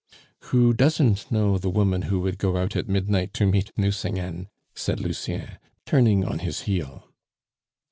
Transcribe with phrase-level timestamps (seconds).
[0.49, 4.99] "Who doesn't know the woman who would go out at midnight to meet Nucingen?" said
[4.99, 7.13] Lucien, turning on his heel.